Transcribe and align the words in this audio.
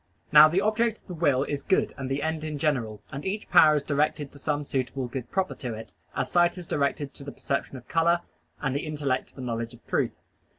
Now 0.31 0.47
the 0.47 0.61
object 0.61 0.97
of 0.97 1.05
the 1.07 1.13
will 1.13 1.43
is 1.43 1.61
good 1.61 1.93
and 1.95 2.09
the 2.09 2.23
end 2.23 2.43
in 2.43 2.57
general, 2.57 3.03
and 3.11 3.23
each 3.23 3.47
power 3.51 3.75
is 3.75 3.83
directed 3.83 4.31
to 4.31 4.39
some 4.39 4.63
suitable 4.63 5.07
good 5.07 5.29
proper 5.29 5.53
to 5.53 5.75
it, 5.75 5.93
as 6.15 6.31
sight 6.31 6.57
is 6.57 6.65
directed 6.65 7.13
to 7.13 7.23
the 7.23 7.31
perception 7.31 7.77
of 7.77 7.87
color, 7.87 8.21
and 8.59 8.75
the 8.75 8.87
intellect 8.87 9.27
to 9.27 9.35
the 9.35 9.41
knowledge 9.41 9.75
of 9.75 9.85
truth. 9.85 10.17